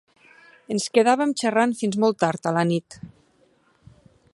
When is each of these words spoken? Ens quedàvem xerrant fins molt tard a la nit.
Ens 0.75 0.87
quedàvem 0.95 1.35
xerrant 1.43 1.77
fins 1.83 1.99
molt 2.05 2.21
tard 2.25 2.53
a 2.53 2.55
la 2.59 2.65
nit. 2.75 3.01